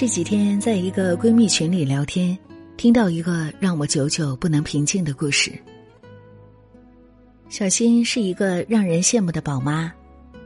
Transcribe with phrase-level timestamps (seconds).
[0.00, 2.38] 这几天在一个闺蜜群里聊天，
[2.76, 5.50] 听到一个让我久久不能平静的故事。
[7.48, 9.92] 小新是一个让人羡慕的宝妈，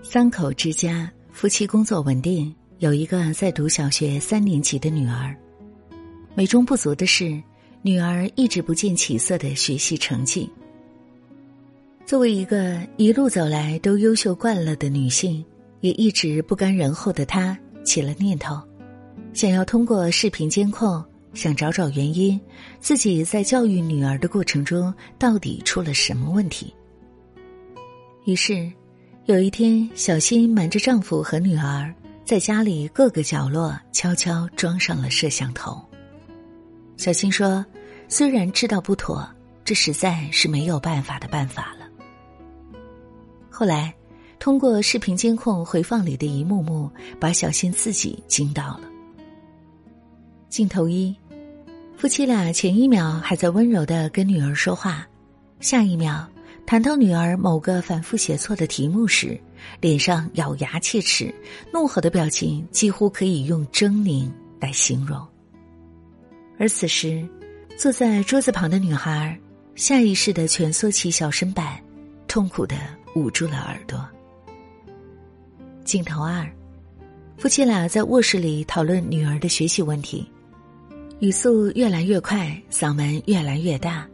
[0.03, 5.37] 三口之家，夫妻工作稳定，有一个在读小学三年级的女儿。
[6.35, 7.39] 美中不足的是，
[7.83, 10.51] 女儿一直不见起色的学习成绩。
[12.07, 15.45] 作为一个一路走来都优秀惯了的女性，
[15.81, 18.59] 也一直不甘人后的她起了念头。
[19.35, 21.03] 想要通过视频监控，
[21.35, 22.39] 想找找原因，
[22.81, 26.73] 自己在教育女儿的过程中到底出了什么问题。
[28.25, 28.71] 于是，
[29.25, 31.93] 有一天，小新瞒着丈夫和女儿，
[32.25, 35.81] 在家里各个角落悄悄装上了摄像头。
[36.99, 37.65] 小新说
[38.09, 39.27] ：“虽然知道不妥，
[39.65, 41.89] 这实在是没有办法的办法了。”
[43.51, 43.93] 后来，
[44.39, 48.92] 通过视频监控回放里的一幕幕，把小新自己惊到了。
[50.53, 51.17] 镜头一，
[51.97, 55.09] 夫妻俩前一秒还在温柔的跟女儿说话，
[55.61, 56.29] 下一秒
[56.67, 59.41] 谈到女儿某个反复写错的题目时，
[59.81, 61.35] 脸上咬牙切齿、
[61.73, 64.31] 怒吼的表情几乎可以用狰狞
[64.61, 65.27] 来形容。
[66.59, 67.27] 而此时，
[67.79, 69.35] 坐在桌子旁的女孩
[69.75, 71.83] 下意识的蜷缩起小身板，
[72.29, 72.77] 痛苦的
[73.15, 74.07] 捂住了耳朵。
[75.83, 76.47] 镜头二，
[77.39, 80.31] 夫妻俩在卧室里讨论女儿的学习问题。
[81.23, 84.05] 语速越来越快，嗓门越来越大，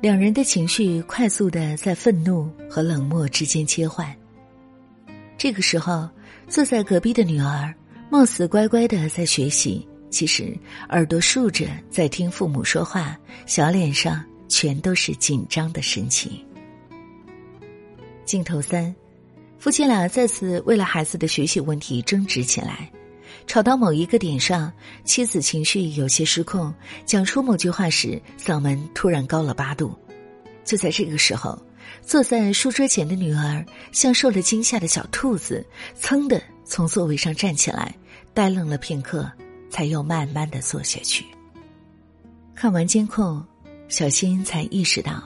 [0.00, 4.10] 两人的情绪快速的在愤怒和冷漠之间切换。
[5.36, 6.08] 这个时候，
[6.48, 7.74] 坐在隔壁的女儿
[8.08, 10.56] 貌似乖乖的在学习，其实
[10.88, 16.32] 耳朵竖着在听父母说话，小脸上全都是紧张的神情。
[18.24, 18.96] 镜头三，
[19.58, 22.90] 夫妻俩再次为了孩子的学习问题争执起来。
[23.48, 24.70] 吵到某一个点上，
[25.04, 26.72] 妻子情绪有些失控，
[27.06, 29.98] 讲出某句话时，嗓门突然高了八度。
[30.66, 31.58] 就在这个时候，
[32.02, 35.66] 坐在书桌前的女儿像受了惊吓的小兔子，
[35.98, 37.92] 噌的从座位上站起来，
[38.34, 39.28] 呆愣了片刻，
[39.70, 41.24] 才又慢慢的坐下去。
[42.54, 43.42] 看完监控，
[43.88, 45.22] 小新才意识到，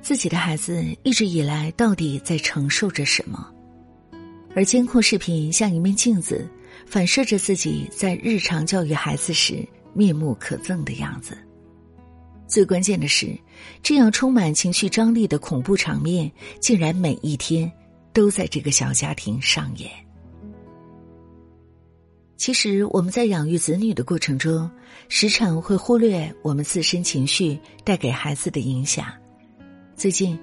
[0.00, 3.46] 自己的孩子一直以来到底在承受着什么，
[4.56, 6.48] 而监控视频像一面镜子。
[6.92, 11.34] 反射着自己在日常教育孩子时面目可憎的样子。
[12.46, 13.34] 最关键的是，
[13.82, 16.30] 这样充满情绪张力的恐怖场面，
[16.60, 17.72] 竟然每一天
[18.12, 19.90] 都在这个小家庭上演。
[22.36, 24.70] 其实，我们在养育子女的过程中，
[25.08, 29.06] 时常会忽略我们自身情绪带给孩子的影响。
[29.96, 30.38] 最近，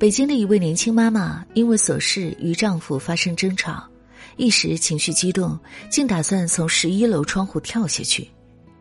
[0.00, 3.88] 北京的一位年轻妈妈因为琐事与丈夫发生争吵。
[4.36, 5.58] 一时情绪激动，
[5.90, 8.28] 竟打算从十一楼窗户跳下去，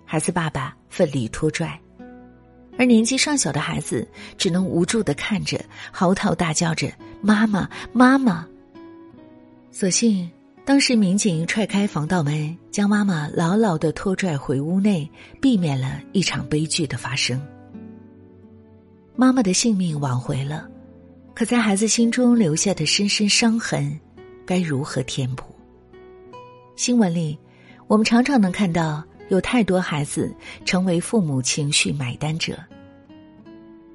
[0.06, 1.80] 孩子爸爸奋力拖拽，
[2.78, 4.08] 而年纪尚小的孩子
[4.38, 5.60] 只能无助的看着，
[5.92, 6.92] 嚎啕大叫着
[7.22, 8.48] “妈妈，妈妈”。
[9.72, 10.30] 所幸
[10.66, 15.10] 当时民警踹开防盗门，将妈妈牢牢的拖拽回屋内，
[15.42, 17.42] 避免了一场悲剧的发生。
[19.16, 20.68] 妈妈的性命挽回了，
[21.34, 24.00] 可在孩子心中留下的深深伤痕。
[24.52, 25.46] 该如何填补？
[26.76, 27.40] 新闻里，
[27.88, 30.36] 我们常常能看到有太多孩子
[30.66, 32.60] 成为父母情绪买单者。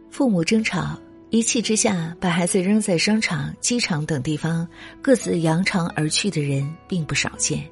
[0.09, 4.67] 父母争吵，一气之下把孩子扔在商场、机场等地方，
[5.03, 7.62] 各自扬长而去的人并不少见。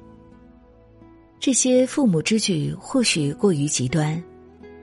[1.39, 4.23] 这些父母之举或许过于极端，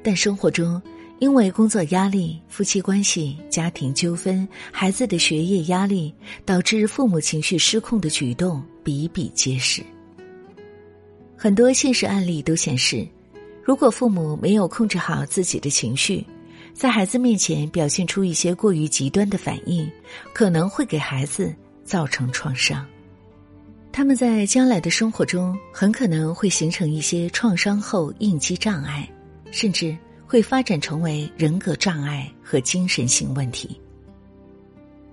[0.03, 0.83] 但生活中。
[1.23, 6.13] 因为工作压力、夫妻关系、家庭纠纷、孩子的学业压力，
[6.45, 9.85] 导致父母情绪失控的举动比比皆是。
[11.37, 13.07] 很多现实案例都显示，
[13.63, 16.27] 如果父母没有控制好自己的情绪，
[16.75, 19.89] 在孩子面前表现出一些过于极端的反应，
[20.33, 21.55] 可能会给孩子
[21.85, 22.85] 造成创伤。
[23.93, 29.09] 他们在将来的生活中很可能会形成一些创伤后应激障碍，
[29.53, 29.97] 甚至。
[30.33, 33.79] 会发展成为人格障碍和精神性问题。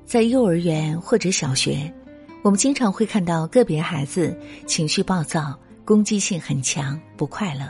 [0.06, 1.94] 在幼儿园或者小学，
[2.42, 4.34] 我们经常会看到个别孩子
[4.66, 7.66] 情绪暴躁、攻击性很强、不快乐。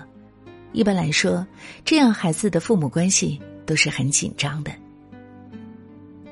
[0.74, 1.44] 一般来说，
[1.84, 4.72] 这样孩子的父母关系都是很紧张的。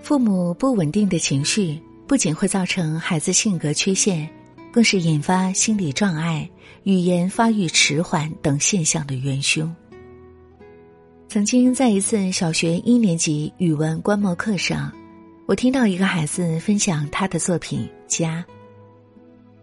[0.04, 4.30] 父母不稳定的情绪不仅会造成孩子性格缺陷，
[4.72, 6.48] 更是引发心理障碍、
[6.84, 9.76] 语言发育迟缓等现象的元凶。
[11.38, 14.92] 曾经在一次小学一年级语文观摩课上，
[15.46, 18.44] 我听到一个孩子分享他的作品《家》。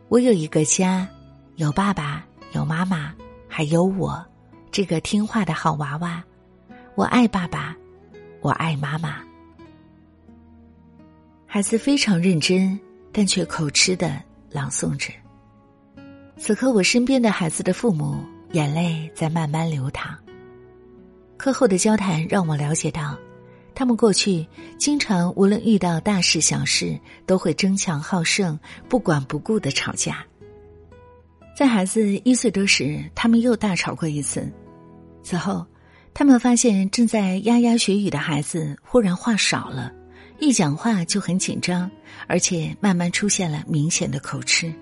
[0.08, 1.08] 我有一个家，
[1.56, 3.12] 有爸爸，有妈妈，
[3.48, 4.24] 还有我，
[4.70, 6.22] 这个听话的好娃娃。
[6.94, 7.76] 我爱爸爸，
[8.40, 9.16] 我爱妈妈。
[11.44, 12.78] 孩子非常认真，
[13.10, 15.12] 但却口吃的朗诵着。
[16.36, 18.22] 此刻，我身边的孩子的父母
[18.52, 20.16] 眼泪在慢慢流淌。
[21.44, 23.18] 课后的交谈让我了解到，
[23.74, 24.48] 他们过去
[24.78, 28.58] 经常无论遇到大事小事，都会争强好胜、
[28.88, 30.24] 不管不顾的吵架。
[31.54, 34.50] 在孩子一岁多时，他们又大吵过一次。
[35.22, 35.66] 此后，
[36.14, 39.92] 他们发现正在牙牙学语的孩子忽然话少了，
[40.38, 41.90] 一讲话就很紧张，
[42.26, 44.72] 而且慢慢出现了明显的口吃。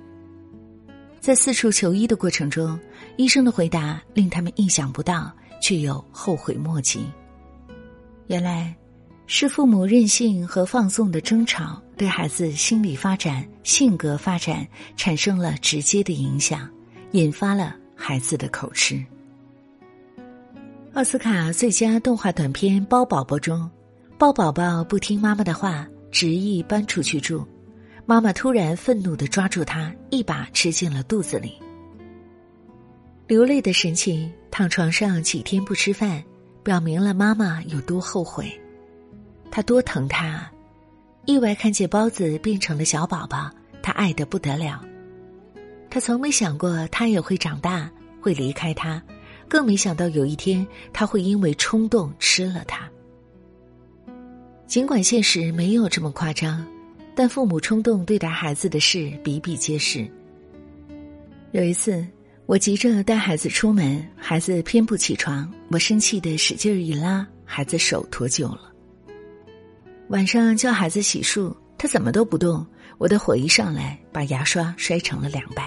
[1.19, 2.79] 在四处求医的过程中，
[3.17, 5.33] 医生的回答令他们意想不到，
[5.63, 7.07] 却又后悔莫及。
[8.27, 8.77] 原来，
[9.27, 14.67] 是父母任性和放纵的争吵对孩子心理发展、性格发展
[14.97, 16.69] 产生了直接的影响，
[17.13, 19.03] 引发了孩子的口吃。
[20.95, 23.71] 奥斯卡最佳动画短片《包宝宝》中，
[24.19, 27.47] 包宝宝不听妈妈的话，执意搬出去住。
[28.05, 31.55] 妈妈突然愤怒的抓住他，一把吃进了肚子里。
[33.27, 36.23] 流泪的神情，躺床上几天不吃饭，
[36.63, 38.53] 表明了妈妈有多后悔，
[39.51, 40.47] 他多疼他。
[41.25, 43.51] 意外看见包子变成了小宝宝，
[43.83, 44.85] 他爱得不得了。
[45.89, 47.91] 他从没想过他也会长大，
[48.21, 49.03] 会离开他，
[49.49, 52.87] 更没想到有一天他会因为冲动吃了他。
[54.67, 56.65] 尽管现实没有这么夸张。
[57.15, 60.11] 但父母冲动对待孩子的事比比皆是。
[61.51, 62.07] 有一次，
[62.47, 68.73] 我急着带孩子出门，孩子偏不起床，我生气的使劲一拉，孩子手脱臼了。
[70.09, 72.67] 晚上叫孩子洗漱，他怎么都不动，
[72.99, 75.65] 我的火一上来，把牙刷摔成了两半。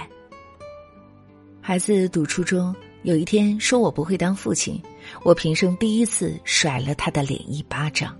[1.61, 4.79] 孩子读初中，有一天说我不会当父亲，
[5.23, 8.15] 我平生第一次甩了他的脸一巴掌。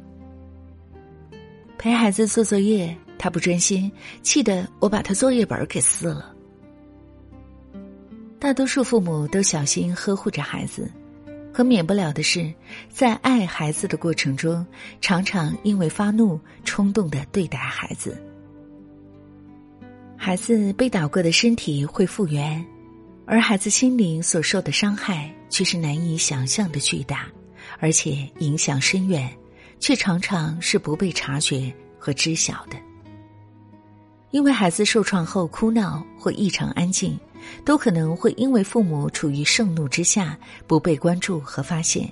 [1.77, 2.95] 陪孩子做作业。
[3.17, 3.89] 他不专心，
[4.21, 6.34] 气得我把他作业本给撕了。
[8.45, 10.87] 大多数父母都小心呵护着孩子，
[11.51, 12.53] 可免不了的是，
[12.91, 14.63] 在爱孩子的过程中，
[15.01, 18.15] 常常因为发怒冲动的对待孩子。
[20.15, 22.63] 孩子被打过的身体会复原，
[23.25, 27.25] 而孩子心灵所受的伤害却是难以想象的巨大，
[27.79, 29.27] 而且影响深远，
[29.79, 32.77] 却常常是不被察觉和知晓的。
[34.29, 37.17] 因为孩子受创后哭闹或异常安静，
[37.63, 40.37] 都可能会因为父母处于盛怒之下
[40.67, 42.11] 不被关注和发现，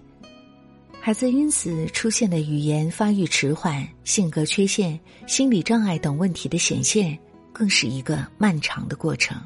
[1.00, 7.18] 孩子因此出现的语言发育迟缓、性格缺陷、心理障碍等问题的显现，
[7.52, 9.38] 更是一个漫长的过程。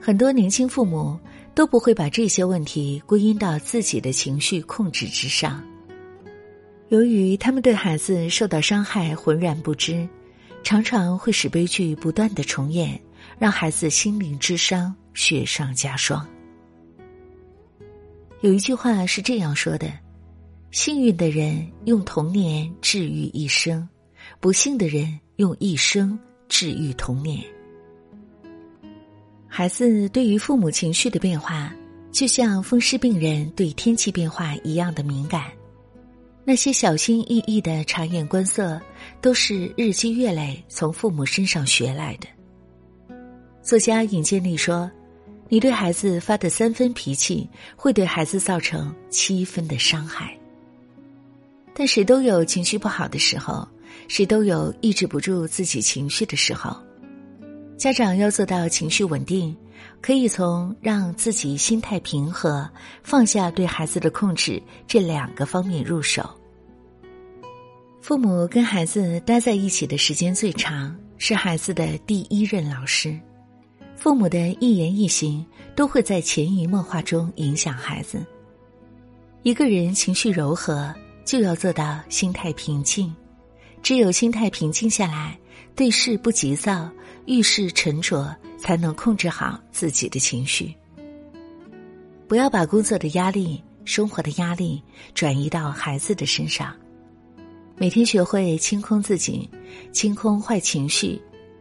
[0.00, 1.18] 很多年轻父母
[1.54, 5.62] 都不会把这些问题归因到自己的情绪控制之上，
[6.88, 10.08] 由于他们对孩子受到伤害浑然不知。
[10.62, 13.00] 常常会使悲剧不断的重演，
[13.40, 16.28] 让孩子心灵之伤雪上加霜。
[18.42, 19.90] 有一句话是这样说的
[20.72, 23.88] ：“幸运的人用童年治愈一生，
[24.40, 26.18] 不幸的人用一生
[26.50, 27.42] 治愈童年。”
[29.48, 31.74] 孩子对于父母情绪的变化，
[32.12, 35.50] 就像风湿病人对天气变化一样的敏感。
[36.44, 38.78] 那些小心翼翼的察言观色，
[39.22, 42.28] 都是日积月累从父母身上学来的。
[43.62, 44.90] 作家尹建莉说
[45.48, 50.36] ：“你对孩子发的三分脾气，会对孩子造成七分的伤害。
[51.74, 53.68] 但谁都有情绪不好的时候，
[54.08, 56.74] 谁都有抑制不住自己情绪的时候。
[57.76, 59.56] 家长要做到情绪稳定，
[60.00, 62.68] 可以从让自己心态平和、
[63.02, 66.28] 放下对孩子的控制这两个方面入手。
[68.00, 73.18] 父母跟孩子待在一起的时间最长，是孩子的第一任老师。
[74.00, 75.44] 父母的一言一行
[75.76, 78.24] 都会在潜移默化中影响孩子。
[79.42, 80.92] 一个人情绪柔和，
[81.22, 83.14] 就要做到心态平静。
[83.82, 85.38] 只有心态平静下来，
[85.76, 86.90] 对事不急躁。
[87.26, 90.74] 遇事沉着，才能控制好自己的情绪。
[92.26, 94.82] 不要把工作的压力、生活的压力
[95.14, 96.74] 转移到孩子的身上。
[97.76, 99.48] 每天学会清空自己，
[99.92, 101.20] 清空坏情绪，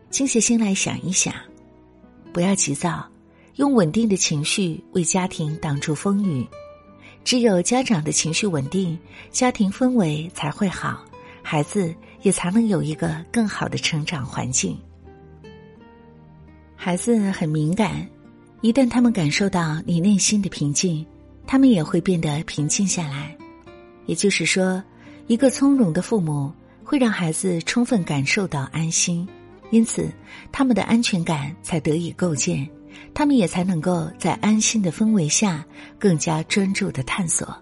[0.10, 1.34] 静下心来想一想。
[2.31, 3.05] 不要急躁，
[3.55, 6.48] 用稳定的情绪为家庭挡住风雨。
[7.24, 8.98] 只有家长的情绪稳定，
[9.29, 11.03] 家庭氛围才会好，
[11.43, 14.79] 孩子也才能有一个更好的成长环境。
[16.75, 18.07] 孩子很敏感，
[18.62, 21.05] 一旦他们感受到你内心的平静，
[21.45, 23.36] 他们也会变得平静下来。
[24.05, 24.81] 也就是说，
[25.27, 26.51] 一个从容的父母
[26.83, 29.27] 会让孩子充分感受到安心，
[29.71, 30.09] 因此
[30.51, 32.67] 他们的安全感才得以构建，
[33.13, 35.65] 他们也才能够在安心的氛围下
[35.97, 37.55] 更加专注的探索。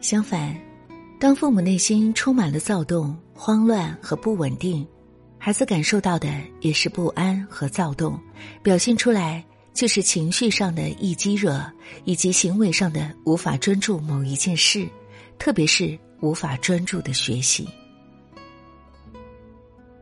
[0.00, 0.56] 相反，
[1.18, 4.86] 当父母内心充满了躁动、慌乱和不稳定，
[5.38, 6.28] 孩子感受到的
[6.60, 8.18] 也是不安和躁动，
[8.62, 11.64] 表现出来就是情绪上的易激惹，
[12.04, 14.88] 以及行为上的无法专注某一件事。
[15.38, 17.68] 特别是无法专注的学习，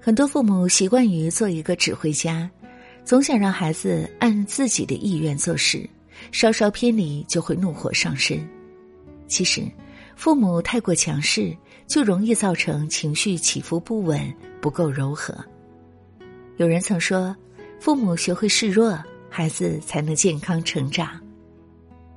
[0.07, 2.49] 很多父母习惯于做一个指挥家，
[3.05, 5.85] 总想让孩子按自己的意愿做事，
[6.31, 8.39] 稍稍偏离就会怒火上身。
[9.27, 9.65] 其实，
[10.15, 11.53] 父母太过强势，
[11.89, 15.37] 就容易造成情绪起伏不稳、不够柔和。
[16.57, 17.35] 有人曾说
[17.83, 18.97] ：“父母学会示弱，
[19.29, 21.21] 孩子才能健康成长。”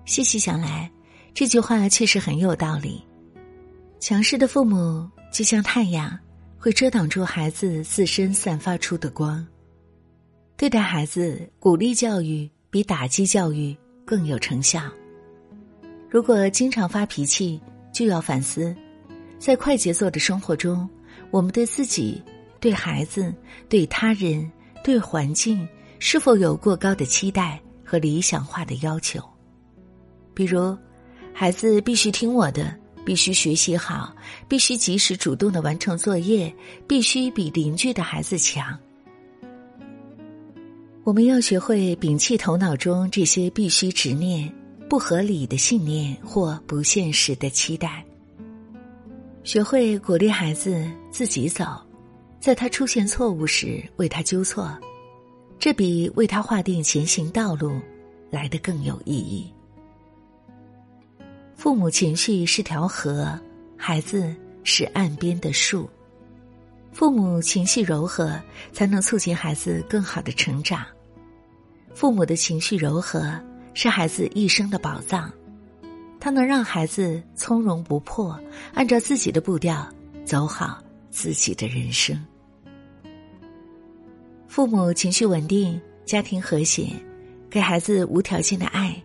[0.06, 0.88] 细细想来，
[1.34, 3.04] 这句话确实很有道理。
[4.00, 6.16] 强势的父母就像太阳，
[6.62, 9.46] 会遮挡住孩子自身散发出的光。
[10.58, 14.82] 对待孩子，鼓励教育比打击教育更有成效。
[16.10, 17.62] 如果经常发脾气，
[17.94, 18.76] 就要反思，
[19.38, 20.88] 在快节奏的生活中，
[21.32, 22.22] 我们对自己、
[22.60, 23.34] 对孩子、
[23.70, 24.52] 对他人、
[24.84, 25.66] 对环境，
[26.00, 29.24] 是否有过高的期待和理想化的要求？
[30.34, 30.78] 比如，
[31.34, 32.78] 孩子必须听我的。
[33.06, 34.16] 必须学习好，
[34.48, 36.54] 必须及时主动的完成作业，
[36.88, 38.78] 必须比邻居的孩子强。
[41.04, 44.54] 我们要学会摒弃头脑中这些必须执念、
[44.88, 48.06] 不合理的信念或不现实的期待，
[49.44, 51.66] 学会鼓励孩子自己走，
[52.40, 54.78] 在他出现错误时为他纠错，
[55.58, 57.80] 这比为他划定前行道路
[58.30, 59.52] 来得更有意义。
[61.60, 63.38] 父母情绪是条河，
[63.76, 65.90] 孩子是岸边的树。
[66.94, 70.86] 父母情绪柔和，才能促进孩子更好的成长。
[71.94, 73.38] 父母的情绪柔和
[73.74, 75.30] 是孩子一生的宝藏，
[76.18, 78.40] 它能让孩子从容不迫，
[78.74, 79.86] 按照自己的步调
[80.24, 82.18] 走好自己的人生。
[84.48, 86.88] 父母情绪稳定，家庭和谐，
[87.50, 88.96] 给孩子无条件的爱，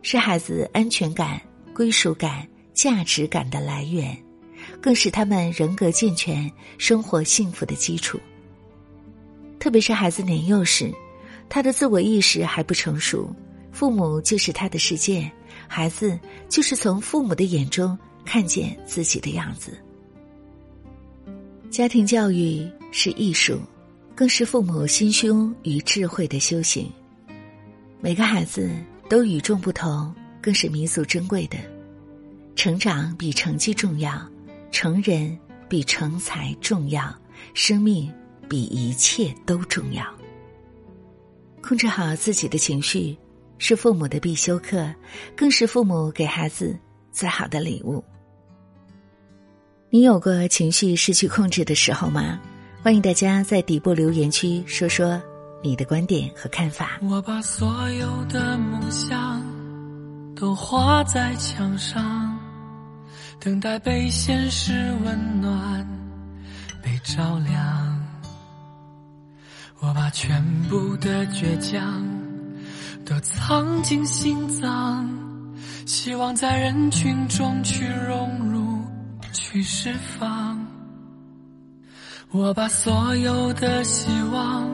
[0.00, 1.38] 是孩子安全感。
[1.74, 4.16] 归属感、价值感的来源，
[4.80, 8.20] 更是他们人格健全、生活幸福的基础。
[9.58, 10.92] 特别是孩子年幼时，
[11.48, 13.34] 他的自我意识还不成熟，
[13.72, 15.30] 父母就是他的世界，
[15.68, 19.76] 孩子就是从父母的眼中看见自己的样子。
[21.70, 23.60] 家庭教育是艺术，
[24.14, 26.90] 更是父母心胸与智慧的修行。
[28.00, 28.70] 每个孩子
[29.08, 30.12] 都与众不同。
[30.42, 31.58] 更是弥足珍贵的，
[32.56, 34.20] 成长比成绩重要，
[34.70, 37.14] 成人比成才重要，
[37.54, 38.12] 生命
[38.48, 40.04] 比一切都重要。
[41.62, 43.16] 控制好自己的情绪，
[43.58, 44.92] 是父母的必修课，
[45.36, 46.78] 更是父母给孩子
[47.12, 48.02] 最好的礼物。
[49.90, 52.40] 你有过情绪失去控制的时候吗？
[52.82, 55.20] 欢迎大家在底部留言区说说
[55.62, 56.98] 你的观点和看法。
[57.02, 59.49] 我把所有的梦想。
[60.34, 62.38] 都画在墙上，
[63.38, 64.72] 等待被现实
[65.04, 65.86] 温暖，
[66.82, 68.00] 被照亮。
[69.80, 72.04] 我把全部的倔强
[73.04, 75.08] 都藏进心脏，
[75.86, 78.82] 希望在人群中去融入，
[79.32, 80.58] 去释放。
[82.30, 84.68] 我把所有的希望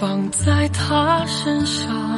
[0.00, 2.11] 放在他身上。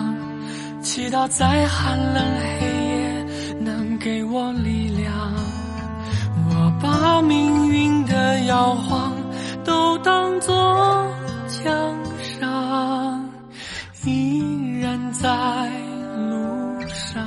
[0.85, 3.25] 祈祷在寒冷黑夜
[3.59, 5.35] 能给我力量，
[6.50, 9.12] 我把命运的摇晃
[9.64, 10.55] 都当作
[11.49, 11.73] 奖
[12.21, 13.29] 赏，
[14.05, 15.29] 依然在
[16.17, 17.26] 路上。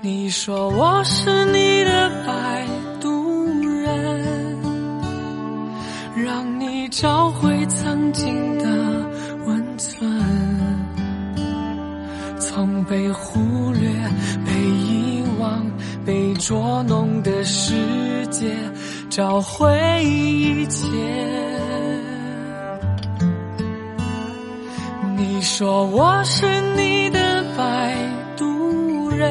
[0.00, 2.66] 你说我是你的摆
[2.98, 4.58] 渡人，
[6.16, 8.64] 让你找回曾经的
[9.46, 10.19] 温存。
[12.84, 13.88] 被忽略、
[14.44, 15.64] 被遗忘、
[16.04, 18.54] 被捉弄的世界
[19.08, 20.86] 找回一切。
[25.16, 27.96] 你说我是你的摆
[28.36, 29.28] 渡人，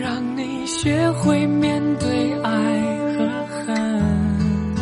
[0.00, 2.50] 让你学会面对爱
[3.16, 4.76] 和恨，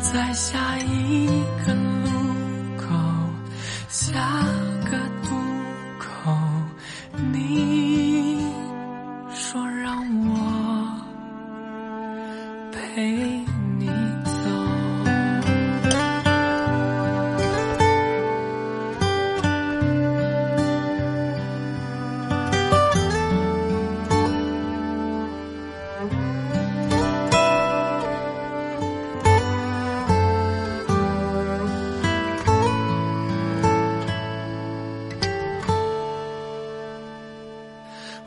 [0.00, 1.26] 在下一
[1.64, 1.74] 个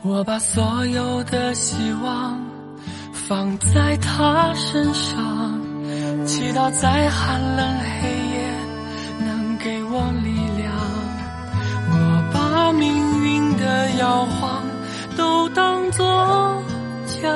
[0.02, 2.42] 我把所有的希望
[3.12, 5.60] 放在他身上，
[6.24, 8.50] 祈祷在寒冷黑夜
[9.26, 10.72] 能给我力量。
[11.92, 11.94] 我
[12.32, 14.62] 把命运的摇晃
[15.18, 16.06] 都当作
[17.20, 17.30] 奖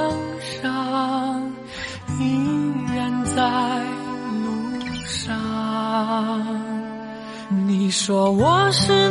[0.63, 1.43] 赏，
[2.19, 3.43] 依然在
[4.43, 4.47] 路
[5.05, 5.39] 上。
[7.67, 9.11] 你说我是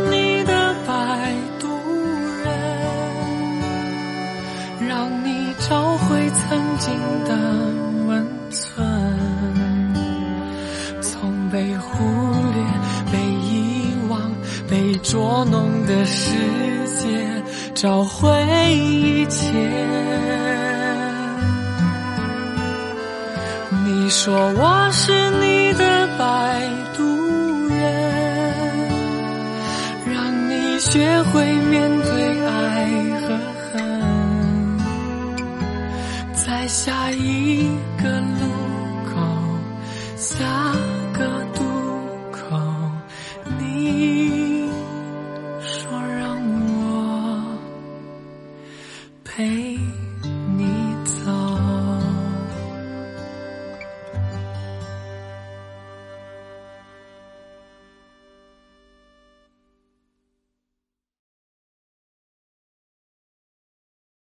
[6.49, 6.93] 曾经
[7.25, 7.29] 的
[8.05, 8.85] 温存，
[11.01, 12.03] 从被忽
[12.53, 12.63] 略、
[13.11, 14.19] 被遗忘、
[14.69, 16.31] 被捉弄的世
[16.99, 17.07] 界
[17.73, 18.29] 找回
[18.75, 19.51] 一切。
[23.85, 27.03] 你说我是你的摆渡
[27.69, 27.75] 人，
[30.05, 31.89] 让你学会面